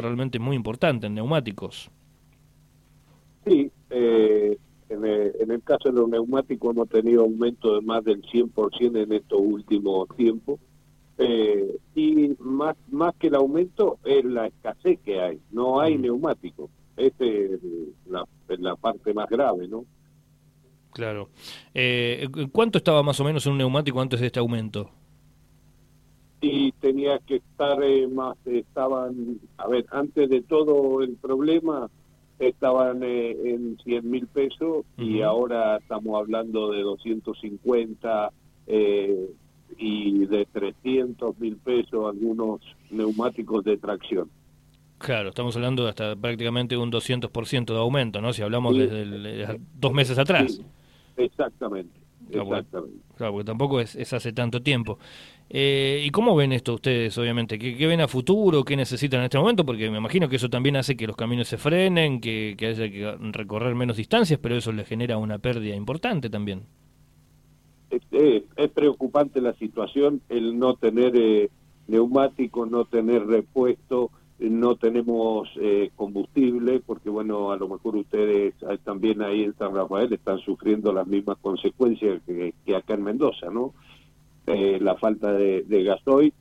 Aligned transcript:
realmente 0.00 0.38
muy 0.38 0.56
importante 0.56 1.06
en 1.06 1.14
neumáticos. 1.14 1.90
Sí, 3.44 3.70
eh, 3.90 4.58
en, 4.88 5.50
el, 5.50 5.62
caso 5.62 5.90
de 5.90 6.00
los 6.00 6.08
neumáticos 6.08 6.74
hemos 6.74 6.88
tenido 6.88 7.22
aumento 7.22 7.74
de 7.74 7.80
más 7.80 8.04
del 8.04 8.22
100% 8.22 9.02
en 9.02 9.12
estos 9.12 9.40
últimos 9.40 10.08
tiempos. 10.16 10.60
Eh, 11.18 11.78
y 11.94 12.36
más, 12.40 12.76
más 12.90 13.14
que 13.16 13.28
el 13.28 13.36
aumento 13.36 13.98
es 14.04 14.24
la 14.24 14.46
escasez 14.46 14.98
que 15.00 15.20
hay. 15.20 15.40
No 15.50 15.80
hay 15.80 15.96
mm. 15.96 16.02
neumáticos. 16.02 16.70
Esta 16.96 17.24
es 17.24 17.60
la, 18.06 18.24
la 18.48 18.76
parte 18.76 19.12
más 19.12 19.28
grave, 19.28 19.68
¿no? 19.68 19.84
Claro. 20.92 21.28
Eh, 21.74 22.26
¿Cuánto 22.52 22.78
estaba 22.78 23.02
más 23.02 23.20
o 23.20 23.24
menos 23.24 23.44
un 23.46 23.58
neumático 23.58 24.00
antes 24.00 24.18
de 24.20 24.26
este 24.26 24.40
aumento? 24.40 24.90
Y 26.40 26.72
tenía 26.72 27.18
que 27.18 27.36
estar 27.36 27.82
eh, 27.82 28.06
más, 28.06 28.36
estaban, 28.44 29.40
a 29.56 29.68
ver, 29.68 29.86
antes 29.90 30.28
de 30.28 30.42
todo 30.42 31.02
el 31.02 31.16
problema 31.16 31.88
estaban 32.38 33.02
eh, 33.02 33.30
en 33.44 33.78
100 33.82 34.10
mil 34.10 34.26
pesos 34.26 34.84
y 34.98 35.22
ahora 35.22 35.78
estamos 35.78 36.20
hablando 36.20 36.70
de 36.70 36.82
250 36.82 38.30
eh, 38.66 39.30
y 39.78 40.26
de 40.26 40.46
300 40.52 41.38
mil 41.38 41.56
pesos 41.56 42.06
algunos 42.06 42.60
neumáticos 42.90 43.64
de 43.64 43.78
tracción. 43.78 44.30
Claro, 44.98 45.30
estamos 45.30 45.56
hablando 45.56 45.84
de 45.84 45.90
hasta 45.90 46.16
prácticamente 46.16 46.76
un 46.76 46.90
200% 46.90 47.66
de 47.66 47.78
aumento, 47.78 48.20
¿no? 48.20 48.32
Si 48.32 48.42
hablamos 48.42 48.76
desde 48.76 49.58
dos 49.74 49.92
meses 49.92 50.18
atrás. 50.18 50.60
exactamente. 51.16 52.06
Exactamente. 52.30 52.98
Claro, 53.16 53.32
porque 53.32 53.44
tampoco 53.44 53.80
es, 53.80 53.94
es 53.94 54.12
hace 54.12 54.32
tanto 54.32 54.62
tiempo. 54.62 54.98
Eh, 55.48 56.02
¿Y 56.04 56.10
cómo 56.10 56.34
ven 56.34 56.52
esto 56.52 56.74
ustedes, 56.74 57.16
obviamente? 57.18 57.58
¿Qué, 57.58 57.86
ven 57.86 58.00
a 58.00 58.08
futuro? 58.08 58.64
¿Qué 58.64 58.76
necesitan 58.76 59.20
en 59.20 59.24
este 59.24 59.38
momento? 59.38 59.64
Porque 59.64 59.90
me 59.90 59.98
imagino 59.98 60.28
que 60.28 60.36
eso 60.36 60.50
también 60.50 60.76
hace 60.76 60.96
que 60.96 61.06
los 61.06 61.16
caminos 61.16 61.46
se 61.46 61.56
frenen, 61.56 62.20
que, 62.20 62.56
haya 62.60 62.90
que 62.90 63.16
recorrer 63.32 63.74
menos 63.74 63.96
distancias, 63.96 64.40
pero 64.42 64.56
eso 64.56 64.72
le 64.72 64.84
genera 64.84 65.18
una 65.18 65.38
pérdida 65.38 65.76
importante 65.76 66.28
también. 66.30 66.62
Es, 67.90 68.70
preocupante 68.74 69.40
la 69.40 69.54
situación, 69.54 70.20
el 70.28 70.58
no 70.58 70.74
tener 70.74 71.16
eh, 71.16 71.50
neumático, 71.86 72.66
no 72.66 72.84
tener 72.84 73.24
repuesto, 73.26 74.10
no 74.40 74.74
tenemos 74.76 75.48
eh, 75.60 75.92
combustible, 75.94 76.80
porque 76.84 77.08
bueno, 77.08 77.52
a 77.52 77.56
lo 77.56 77.68
mejor 77.68 77.96
ustedes 77.96 78.54
también 78.84 79.22
ahí 79.22 79.44
en 79.44 79.56
San 79.56 79.74
Rafael 79.74 80.12
están 80.12 80.38
sufriendo 80.40 80.92
las 80.92 81.06
mismas 81.06 81.38
consecuencias 81.38 82.20
que 82.26 82.76
acá 82.76 82.94
en 82.94 83.04
Mendoza, 83.04 83.48
¿no? 83.50 83.72
Eh, 84.46 84.78
la 84.80 84.94
falta 84.96 85.32
de, 85.32 85.82
gasoil 85.82 86.32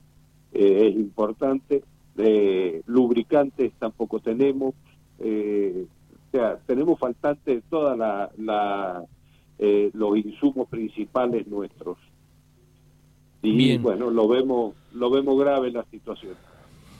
eh, 0.53 0.89
es 0.89 0.95
importante, 0.95 1.83
de 2.15 2.83
lubricantes 2.85 3.73
tampoco 3.79 4.19
tenemos, 4.19 4.75
eh, 5.19 5.87
o 6.13 6.31
sea, 6.31 6.57
tenemos 6.67 6.99
faltante 6.99 7.61
todos 7.69 7.97
la, 7.97 9.03
los 9.57 10.17
insumos 10.17 10.67
principales 10.69 11.47
nuestros. 11.47 11.97
Y 13.41 13.77
bueno, 13.77 14.09
lo 14.09 14.27
vemos, 14.27 14.75
lo 14.93 15.09
vemos 15.09 15.39
grave 15.39 15.71
la 15.71 15.83
situación. 15.85 16.35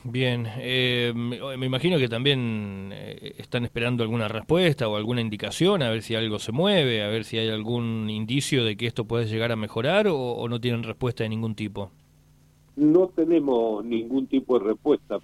Bien, 0.08 0.46
eh, 0.60 1.12
me 1.16 1.66
imagino 1.66 1.98
que 1.98 2.08
también 2.08 2.92
eh, 2.94 3.34
están 3.40 3.66
esperando 3.66 4.04
alguna 4.04 4.28
respuesta 4.28 4.88
o 4.88 4.98
alguna 4.98 5.20
indicación, 5.20 5.82
a 5.82 5.90
ver 5.90 6.04
si 6.04 6.14
algo 6.14 6.38
se 6.38 6.52
mueve, 6.52 7.04
a 7.04 7.08
ver 7.08 7.24
si 7.24 7.40
hay 7.40 7.50
algún 7.50 8.08
indicio 8.12 8.64
de 8.64 8.78
que 8.78 8.86
esto 8.86 9.06
puede 9.06 9.26
llegar 9.26 9.52
a 9.52 9.56
mejorar 9.56 10.06
o, 10.08 10.48
no 10.48 10.62
tienen 10.62 10.84
respuesta 10.84 11.24
de 11.24 11.30
ningún 11.30 11.56
tipo. 11.56 11.90
No 12.76 13.08
tenemos 13.16 13.84
ningún 13.84 14.28
tipo 14.28 14.60
de 14.60 14.66
respuesta. 14.66 15.18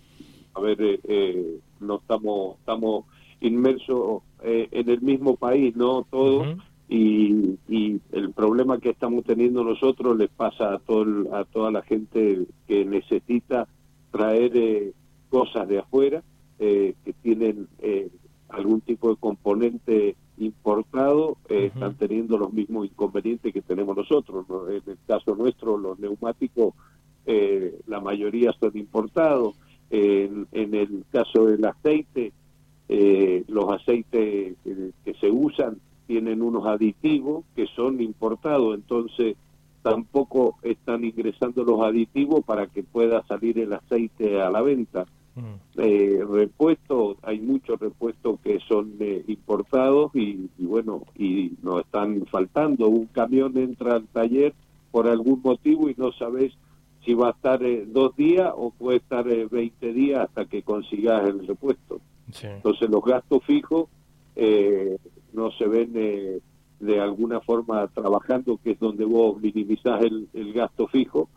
A 0.56 0.60
ver, 0.60 0.78
eh, 0.82 1.60
no 1.80 1.98
estamos 1.98 2.58
estamos 2.58 3.06
inmersos 3.40 4.24
en 4.42 4.90
el 4.90 5.02
mismo 5.02 5.36
país, 5.36 5.76
no 5.76 6.08
todos. 6.10 6.58
y, 6.90 7.60
y, 7.70 8.02
el 8.14 8.32
problema 8.32 8.80
que 8.80 8.90
estamos 8.90 9.26
teniendo 9.26 9.64
nosotros 9.64 10.18
les 10.18 10.30
pasa 10.30 10.74
a 10.74 10.80
todo 10.80 11.36
a 11.36 11.46
toda 11.46 11.70
la 11.70 11.84
gente 11.84 12.48
que 12.68 12.84
necesita 12.84 13.68
traer 14.12 14.52
eh, 14.56 14.94
cosas 15.30 15.68
de 15.68 15.80
afuera 15.80 16.22
eh, 16.60 16.94
que 17.04 17.14
tienen 17.14 17.68
eh, 17.80 18.10
algún 18.50 18.82
tipo 18.82 19.10
de 19.10 19.16
componente 19.16 20.16
importado, 20.38 21.38
están 21.48 21.96
teniendo 21.96 22.38
los 22.38 22.52
mismos 22.52 22.88
inconvenientes 22.88 23.54
que 23.54 23.62
tenemos 23.62 23.96
nosotros. 23.96 24.46
En 24.70 24.92
el 24.92 24.98
caso 25.06 25.36
nuestro, 25.36 25.78
los 25.78 26.00
neumáticos, 26.00 26.74
la 27.86 28.00
mayoría 28.02 28.52
son 28.60 28.76
importados. 28.76 29.56
En, 29.92 30.48
en 30.52 30.74
el 30.74 31.06
caso 31.12 31.46
del 31.46 31.64
aceite, 31.64 32.34
los 33.48 33.72
aceites 33.72 34.56
que 34.64 35.14
se 35.20 35.30
usan 35.30 35.78
tienen 36.08 36.42
unos 36.42 36.66
aditivos 36.66 37.46
que 37.56 37.68
son 37.68 38.02
importados, 38.02 38.74
entonces 38.74 39.36
tampoco 39.82 40.58
están 40.62 41.04
ingresando 41.04 41.64
los 41.64 41.82
aditivos 41.82 42.44
para 42.46 42.68
que 42.68 42.84
pueda 42.84 43.24
salir 43.28 43.60
el 43.60 43.74
aceite 43.74 44.42
a 44.42 44.50
la 44.50 44.62
venta. 44.62 45.06
Mm. 45.36 45.56
Eh, 45.78 46.24
repuestos, 46.30 47.18
hay 47.24 47.40
muchos 47.40 47.80
repuestos 47.80 48.40
que 48.42 48.60
son 48.68 48.96
eh, 49.00 49.24
importados 49.28 50.12
y, 50.14 50.50
bueno, 50.60 51.04
y 51.16 51.54
nos 51.64 51.82
están 51.82 52.26
faltando. 52.26 52.88
Un 52.88 53.08
camión 53.08 53.58
entra 53.58 53.96
al 53.96 54.08
taller 54.08 54.54
por 54.92 55.08
algún 55.08 55.42
motivo 55.42 55.90
y 55.90 55.96
no 55.98 56.12
sabes 56.14 56.54
si 57.06 57.14
va 57.14 57.30
a 57.30 57.32
estar 57.32 57.64
eh, 57.64 57.86
dos 57.88 58.16
días 58.16 58.52
o 58.56 58.72
puede 58.72 58.98
estar 58.98 59.26
20 59.26 59.50
eh, 59.90 59.94
días 59.94 60.20
hasta 60.20 60.46
que 60.46 60.64
consigas 60.64 61.28
el 61.28 61.48
repuesto. 61.48 62.02
Entonces 62.42 62.90
los 62.90 63.04
gastos 63.04 63.44
fijos 63.44 63.90
no 65.34 65.52
se 65.52 65.68
ven 65.68 66.42
de 66.82 67.00
alguna 67.00 67.40
forma 67.42 67.88
trabajando, 67.88 68.60
que 68.64 68.72
es 68.72 68.80
donde 68.80 69.06
vos 69.06 69.40
minimizás 69.40 70.02
el, 70.04 70.54
gasto 70.54 70.88
fijo, 70.88 71.30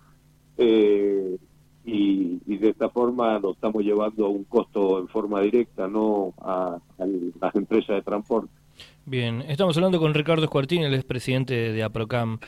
eh, 0.57 1.37
y, 1.85 2.39
de 2.57 2.71
esta 2.71 2.89
forma 2.89 3.39
lo 3.39 3.53
estamos 3.53 3.83
llevando 3.85 4.25
a 4.25 4.29
un 4.31 4.45
costo 4.45 4.99
en 4.99 5.09
forma 5.09 5.43
directa, 5.43 5.87
no 5.87 6.33
a, 6.39 6.79
las 7.41 7.55
empresas 7.55 7.97
de 7.97 8.03
transporte. 8.03 8.49
Bien, 9.05 9.43
estamos 9.43 9.77
hablando 9.77 10.01
con 10.01 10.15
Ricardo 10.15 10.45
Escuartín, 10.45 10.83
el 10.83 10.95
es 10.95 11.05
presidente 11.05 11.55
de 11.73 11.83
APROCAM. 11.83 12.39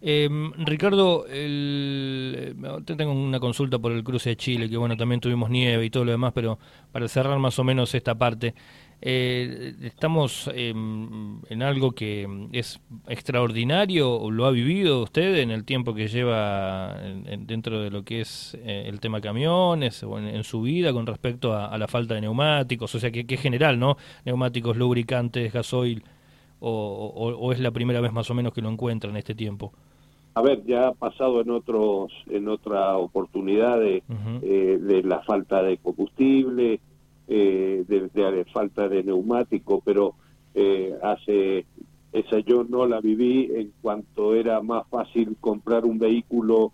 Eh, 0.00 0.28
Ricardo, 0.58 1.24
tengo 1.26 3.12
una 3.12 3.40
consulta 3.40 3.78
por 3.78 3.92
el 3.92 4.04
cruce 4.04 4.30
de 4.30 4.36
Chile, 4.36 4.70
que 4.70 4.76
bueno, 4.76 4.96
también 4.96 5.20
tuvimos 5.20 5.50
nieve 5.50 5.84
y 5.84 5.90
todo 5.90 6.04
lo 6.04 6.12
demás, 6.12 6.32
pero 6.34 6.58
para 6.92 7.08
cerrar 7.08 7.38
más 7.38 7.58
o 7.58 7.64
menos 7.64 7.94
esta 7.94 8.14
parte, 8.14 8.54
eh, 9.02 9.74
estamos 9.82 10.50
em, 10.54 11.40
en 11.50 11.62
algo 11.62 11.92
que 11.92 12.26
es 12.52 12.80
extraordinario, 13.08 14.30
¿lo 14.30 14.46
ha 14.46 14.50
vivido 14.50 15.02
usted 15.02 15.36
en 15.36 15.50
el 15.50 15.64
tiempo 15.64 15.94
que 15.94 16.08
lleva 16.08 16.96
dentro 17.38 17.80
de 17.80 17.90
lo 17.90 18.04
que 18.04 18.22
es 18.22 18.56
eh, 18.62 18.84
el 18.86 19.00
tema 19.00 19.20
camiones 19.20 20.02
o 20.02 20.18
en, 20.18 20.42
su 20.44 20.62
vida 20.62 20.94
con 20.94 21.06
respecto 21.06 21.54
a, 21.54 21.76
la 21.76 21.88
falta 21.88 22.14
de 22.14 22.22
neumáticos? 22.22 22.94
O 22.94 22.98
sea, 22.98 23.10
que, 23.10 23.26
es 23.28 23.40
general, 23.40 23.78
¿no? 23.78 23.96
Neumáticos, 24.24 24.76
lubricantes, 24.76 25.52
gasoil, 25.52 26.02
o, 26.60 27.52
es 27.52 27.60
la 27.60 27.70
primera 27.70 28.00
vez 28.00 28.12
más 28.12 28.30
o 28.30 28.34
menos 28.34 28.54
que 28.54 28.62
lo 28.62 28.70
encuentra 28.70 29.10
en 29.10 29.18
este 29.18 29.34
tiempo? 29.34 29.72
A 30.34 30.42
ver, 30.42 30.64
ya 30.64 30.88
ha 30.88 30.92
pasado 30.92 31.40
en 31.40 31.50
otros 31.50 32.12
en 32.28 32.48
otra 32.48 32.96
oportunidad 32.96 33.78
de, 33.78 34.02
eh, 34.42 34.78
de 34.80 35.02
la 35.02 35.20
falta 35.20 35.62
de 35.62 35.78
combustible, 35.78 36.80
eh, 37.28 37.84
de, 37.86 38.44
falta 38.52 38.88
de 38.88 39.02
neumático, 39.02 39.82
pero 39.84 40.14
eh, 40.54 40.94
hace 41.02 41.66
esa 42.12 42.38
yo 42.40 42.64
no 42.64 42.86
la 42.86 43.00
viví 43.00 43.50
en 43.54 43.72
cuanto 43.82 44.34
era 44.34 44.62
más 44.62 44.86
fácil 44.88 45.36
comprar 45.40 45.84
un 45.84 45.98
vehículo 45.98 46.72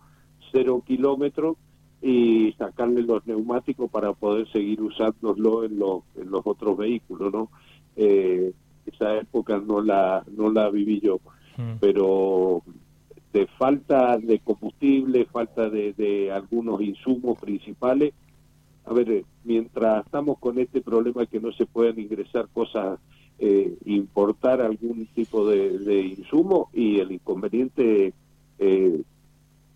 cero 0.52 0.82
kilómetros 0.86 1.56
y 2.00 2.52
sacarle 2.58 3.02
los 3.02 3.26
neumáticos 3.26 3.90
para 3.90 4.12
poder 4.12 4.50
seguir 4.52 4.82
usándolo 4.82 5.64
en 5.64 5.78
los, 5.78 6.02
en 6.16 6.30
los 6.30 6.43
otros 6.44 6.76
vehículos, 6.76 7.32
¿no? 7.32 7.48
Eh, 7.96 8.52
esa 8.87 9.16
época 9.16 9.58
no 9.58 9.81
la 9.81 10.25
no 10.37 10.50
la 10.50 10.69
viví 10.69 11.00
yo, 11.00 11.20
mm. 11.56 11.76
pero 11.81 12.62
de 13.32 13.46
falta 13.58 14.19
de 14.19 14.40
combustible, 14.40 15.25
falta 15.26 15.70
de, 15.70 15.93
de 15.94 16.31
algunos 16.31 16.82
insumos 16.82 17.38
principales, 17.40 18.12
a 18.84 18.93
ver, 18.93 19.11
eh, 19.11 19.25
mientras 19.44 20.05
estamos 20.05 20.38
con 20.38 20.58
este 20.58 20.81
problema 20.81 21.26
que 21.26 21.40
no 21.40 21.52
se 21.52 21.67
pueden 21.67 21.99
ingresar 22.00 22.49
cosas, 22.52 22.99
eh, 23.38 23.76
importar 23.87 24.61
algún 24.61 25.06
tipo 25.14 25.49
de, 25.49 26.00
insumo 26.00 26.70
y 26.73 27.00
el 27.00 27.12
inconveniente 27.12 28.12
eh, 28.58 29.02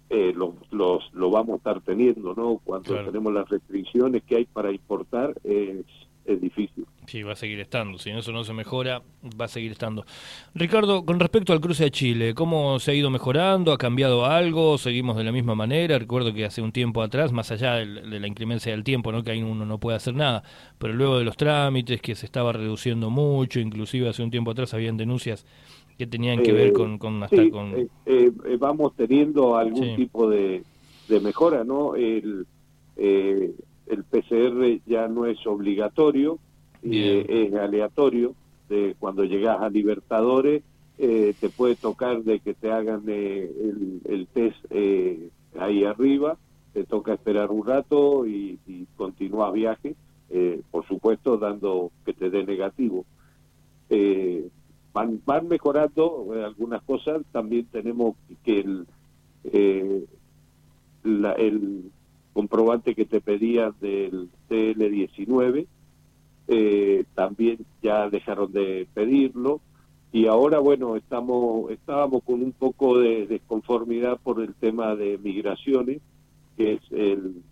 eh 0.09 0.33
los, 0.35 1.13
lo 1.13 1.31
vamos 1.31 1.55
a 1.55 1.57
estar 1.57 1.81
teniendo, 1.81 2.35
¿no? 2.35 2.61
Cuando 2.63 2.95
tenemos 3.05 3.33
las 3.33 3.49
restricciones 3.49 4.23
que 4.23 4.37
hay 4.37 4.45
para 4.45 4.71
importar 4.71 5.35
es, 5.43 5.85
es 6.27 6.41
difícil. 6.41 6.87
Sí, 7.07 7.23
va 7.23 7.33
a 7.33 7.37
seguir 7.37 7.61
estando. 7.61 7.99
Si 7.99 8.11
eso 8.11 8.33
no 8.33 8.43
se 8.43 8.53
mejora, 8.53 9.01
va 9.41 9.45
a 9.45 9.49
seguir 9.49 9.73
estando. 9.73 10.05
Ricardo, 10.55 11.05
con 11.05 11.21
respecto 11.21 11.53
al 11.53 11.61
cruce 11.61 11.85
de 11.85 11.91
Chile, 11.93 12.35
¿cómo 12.35 12.81
se 12.81 12.91
ha 12.91 12.95
ido 12.95 13.11
mejorando? 13.11 13.73
¿Ha 13.73 13.79
cambiado 13.79 14.27
algo? 14.27 14.77
¿Seguimos 14.77 15.17
de 15.17 15.25
la 15.25 15.31
misma 15.31 15.55
manera? 15.55 15.99
Recuerdo 15.99 16.35
que 16.35 16.45
hace 16.45 16.63
un 16.63 16.73
tiempo 16.73 17.03
atrás, 17.03 17.33
más 17.33 17.53
allá 17.53 17.75
de, 17.75 17.87
la 17.87 18.27
inclemencia 18.27 18.73
del 18.73 18.83
tiempo, 18.83 19.13
¿no? 19.13 19.23
que 19.23 19.31
ahí 19.31 19.43
uno 19.43 19.65
no 19.65 19.79
puede 19.79 19.97
hacer 19.97 20.15
nada, 20.15 20.43
pero 20.79 20.95
luego 20.95 21.19
de 21.19 21.25
los 21.25 21.37
trámites, 21.37 22.01
que 22.01 22.17
se 22.17 22.27
estaba 22.27 22.53
reduciendo 22.53 23.09
mucho, 23.09 23.61
inclusive 23.61 24.09
hace 24.09 24.23
un 24.23 24.31
tiempo 24.31 24.51
atrás 24.51 24.75
habían 24.75 24.97
denuncias 24.97 25.47
que 25.97 26.07
tenían 26.07 26.43
que 26.43 26.53
ver 26.53 26.73
con... 26.73 26.99
con, 26.99 27.23
hasta 27.23 27.49
con... 27.51 27.75
Eh, 27.75 27.89
eh, 28.05 28.31
vamos 28.59 28.95
teniendo 28.97 29.57
algún 29.57 29.97
tipo 29.97 30.29
de, 30.29 30.63
de, 31.09 31.21
mejora, 31.21 31.65
¿no? 31.65 31.95
El, 31.95 32.47
eh, 32.97 33.55
el 33.87 34.05
PCR 34.05 34.81
ya 34.87 35.09
no 35.09 35.27
es 35.27 35.47
obligatorio 35.47 36.39
es 36.83 37.55
aleatorio. 37.55 38.35
De 38.69 38.97
cuando 38.99 39.25
llegas 39.25 39.61
a 39.61 39.69
Libertadores, 39.69 40.63
eh, 40.99 41.35
te 41.39 41.51
puede 41.51 41.77
tocar 41.77 42.23
de 42.25 42.41
que 42.41 42.55
te 42.55 42.73
hagan 42.73 43.05
eh, 43.07 43.49
el, 44.05 44.27
test 44.33 44.57
eh, 44.71 45.29
ahí 45.59 45.85
arriba, 45.85 46.37
te 46.73 46.85
toca 46.85 47.15
esperar 47.15 47.51
un 47.51 47.65
rato 47.65 48.27
y, 48.27 48.59
y 48.67 48.87
continúas 48.97 49.53
viaje, 49.53 49.95
por 50.71 50.87
supuesto 50.87 51.39
dando 51.39 51.93
que 52.05 52.13
te 52.13 52.29
dé 52.29 52.45
negativo. 52.45 53.05
van, 54.93 55.21
van 55.25 55.47
mejorando 55.47 56.27
algunas 56.45 56.83
cosas, 56.83 57.23
también 57.31 57.67
tenemos 57.67 58.17
que 58.43 58.61
el, 58.61 58.87
el 61.05 61.91
comprobante 62.37 62.95
que 62.95 63.07
te 63.07 63.23
pedían 63.23 63.73
del 63.81 64.29
CL19, 64.51 65.67
eh, 66.49 67.05
también 67.15 67.61
ya 67.83 68.11
dejaron 68.11 68.53
de 68.53 68.87
pedirlo. 68.93 69.63
Y 70.13 70.27
ahora 70.27 70.59
bueno 70.59 70.97
estamos 70.97 71.71
estábamos 71.71 72.23
con 72.25 72.43
un 72.43 72.53
poco 72.53 72.99
de 72.99 73.27
desconformidad 73.27 74.21
por 74.23 74.43
el 74.43 74.55
tema 74.55 74.95
de 74.97 75.17
migraciones 75.17 76.03
que 76.59 76.75
es 76.75 76.81
el 76.91 77.43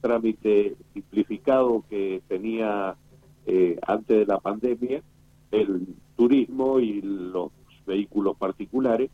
trámite 0.00 0.76
simplificado 0.94 1.84
que 1.90 2.22
tenía 2.26 2.96
eh, 3.44 3.78
antes 3.86 4.16
de 4.16 4.24
la 4.24 4.40
pandemia 4.40 5.02
el 5.50 5.88
turismo 6.16 6.80
y 6.80 7.02
los 7.02 7.52
vehículos 7.86 8.38
particulares. 8.38 9.10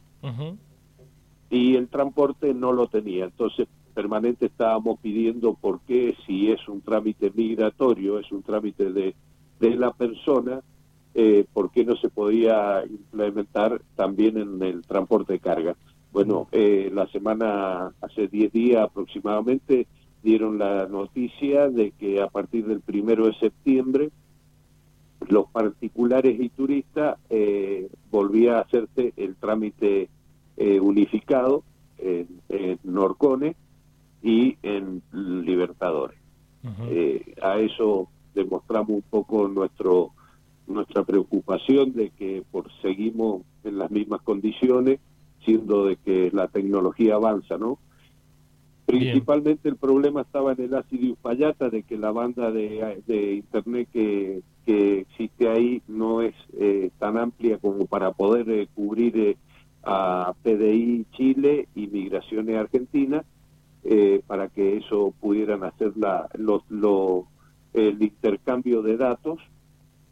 Y 1.50 1.74
el 1.74 1.88
transporte 1.88 2.54
no 2.54 2.72
lo 2.72 2.86
tenía. 2.86 3.24
Entonces 3.24 3.66
permanente 3.98 4.46
estábamos 4.46 5.00
pidiendo 5.00 5.54
por 5.54 5.80
qué, 5.80 6.14
si 6.24 6.52
es 6.52 6.68
un 6.68 6.82
trámite 6.82 7.32
migratorio, 7.34 8.20
es 8.20 8.30
un 8.30 8.44
trámite 8.44 8.92
de, 8.92 9.16
de 9.58 9.70
la 9.74 9.90
persona, 9.90 10.60
eh, 11.14 11.44
por 11.52 11.72
qué 11.72 11.84
no 11.84 11.96
se 11.96 12.08
podía 12.08 12.84
implementar 12.88 13.82
también 13.96 14.38
en 14.38 14.62
el 14.62 14.82
transporte 14.82 15.32
de 15.32 15.40
carga. 15.40 15.76
Bueno, 16.12 16.46
eh, 16.52 16.92
la 16.94 17.08
semana, 17.08 17.92
hace 18.00 18.28
10 18.28 18.52
días 18.52 18.82
aproximadamente, 18.84 19.88
dieron 20.22 20.58
la 20.58 20.86
noticia 20.86 21.68
de 21.68 21.90
que 21.90 22.22
a 22.22 22.28
partir 22.28 22.68
del 22.68 22.80
primero 22.80 23.26
de 23.26 23.34
septiembre 23.34 24.10
los 25.28 25.48
particulares 25.50 26.38
y 26.38 26.50
turistas 26.50 27.18
eh, 27.30 27.90
volvía 28.12 28.58
a 28.58 28.60
hacerse 28.60 29.12
el 29.16 29.34
trámite 29.34 30.08
eh, 30.56 30.78
unificado 30.78 31.64
en, 31.98 32.28
en 32.48 32.78
Norcone 32.84 33.56
y 34.22 34.56
en 34.62 35.02
Libertadores. 35.12 36.18
Eh, 36.90 37.34
a 37.40 37.58
eso 37.58 38.08
demostramos 38.34 38.90
un 38.90 39.02
poco 39.02 39.48
nuestro 39.48 40.12
nuestra 40.66 41.02
preocupación 41.02 41.94
de 41.94 42.10
que 42.10 42.42
por 42.50 42.70
seguimos 42.82 43.42
en 43.64 43.78
las 43.78 43.90
mismas 43.90 44.20
condiciones, 44.20 45.00
siendo 45.44 45.86
de 45.86 45.96
que 45.96 46.30
la 46.32 46.48
tecnología 46.48 47.14
avanza, 47.14 47.56
¿no? 47.56 47.78
Principalmente 48.84 49.68
el 49.68 49.76
problema 49.76 50.22
estaba 50.22 50.52
en 50.52 50.62
el 50.62 50.74
ácido 50.74 51.12
uspallata, 51.12 51.68
de 51.68 51.82
que 51.82 51.98
la 51.98 52.10
banda 52.10 52.50
de, 52.50 53.02
de 53.06 53.34
internet 53.34 53.88
que, 53.92 54.42
que, 54.64 55.00
existe 55.00 55.48
ahí 55.48 55.82
no 55.88 56.22
es 56.22 56.34
eh, 56.58 56.90
tan 56.98 57.18
amplia 57.18 57.58
como 57.58 57.86
para 57.86 58.12
poder 58.12 58.48
eh, 58.50 58.68
cubrir 58.74 59.36
a 59.84 60.34
PDI 60.42 61.06
Chile 61.12 61.68
y 61.74 61.86
Migraciones 61.86 62.56
Argentina 62.56 63.24
eh, 63.84 64.22
para 64.26 64.48
que 64.48 64.76
eso 64.76 65.14
pudieran 65.20 65.64
hacer 65.64 65.92
la, 65.96 66.28
el 67.72 68.02
intercambio 68.02 68.82
de 68.82 68.96
datos. 68.96 69.40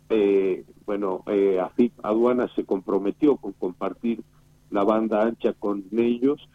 Eh, 0.08 0.64
bueno, 0.84 1.24
eh, 1.26 1.58
AFIP 1.60 1.92
Aduana 2.04 2.48
se 2.54 2.64
comprometió 2.64 3.36
con 3.36 3.52
compartir 3.52 4.22
la 4.70 4.84
banda 4.84 5.22
ancha 5.22 5.52
con 5.52 5.84
ellos, 5.92 6.48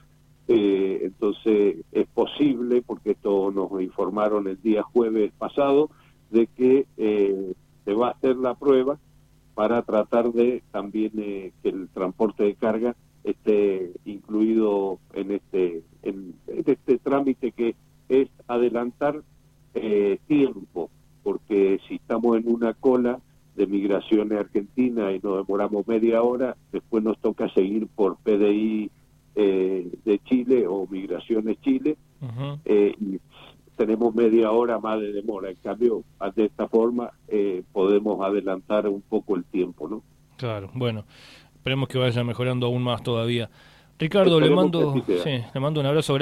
eh, 0.48 1.02
entonces 1.04 1.78
es 1.92 2.08
posible, 2.08 2.82
porque 2.82 3.12
esto 3.12 3.52
nos 3.52 3.72
informaron 3.82 4.48
el 4.48 4.62
día 4.62 4.84
jueves 4.84 5.32
pasado, 5.38 5.90
de 6.30 6.48
que 6.48 6.86
se 7.84 7.94
va 7.94 8.08
a 8.08 8.12
hacer 8.12 8.38
la 8.38 8.56
prueba 8.56 8.98
para 9.54 9.82
tratar 9.82 10.32
de 10.32 10.64
también 10.72 11.12
que 11.12 11.70
el 11.70 11.90
transporte 11.90 12.44
de 12.44 12.56
carga 12.56 12.96
esté 13.24 13.92
incluido 14.06 15.00
en 15.14 15.32
este 15.32 15.84
en, 16.04 16.36
este 16.48 16.98
trámite 17.12 17.52
que 17.52 17.76
es 18.08 18.30
adelantar 18.48 19.22
eh, 19.74 20.18
tiempo 20.28 20.90
porque 21.24 21.80
si 21.88 21.96
estamos 21.96 22.38
en 22.38 22.48
una 22.48 22.74
cola 22.74 23.20
de 23.56 23.68
migraciones 23.68 24.40
argentina 24.40 25.12
y 25.12 25.20
nos 25.20 25.46
demoramos 25.46 25.86
media 25.88 26.24
hora 26.24 26.56
después 26.72 27.04
nos 27.04 27.18
toca 27.20 27.50
seguir 27.50 27.88
por 27.88 28.16
PDI 28.18 28.90
eh, 29.36 29.92
de 30.06 30.20
Chile 30.20 30.66
o 30.68 30.88
migraciones 30.88 31.60
Chile 31.62 31.98
eh, 32.64 32.96
y 33.00 33.20
tenemos 33.76 34.16
media 34.16 34.52
hora 34.52 34.80
más 34.80 35.02
de 35.02 35.12
demora 35.12 35.50
en 35.50 35.58
cambio 35.58 36.04
de 36.36 36.46
esta 36.46 36.70
forma 36.70 37.12
podemos 37.74 38.22
adelantar 38.22 38.88
un 38.88 39.02
poco 39.02 39.36
el 39.36 39.44
tiempo 39.44 39.90
no 39.90 40.02
claro 40.38 40.70
bueno 40.74 41.04
Esperemos 41.62 41.90
que 41.90 42.00
vaya 42.00 42.24
mejorando 42.24 42.66
aún 42.66 42.82
más 42.82 43.04
todavía. 43.04 43.48
Ricardo, 44.00 44.40
le 44.40 44.50
mando, 44.50 44.96
sí, 45.24 45.44
le 45.54 45.60
mando 45.60 45.80
un 45.80 45.86
abrazo 45.86 46.16
grande. 46.16 46.20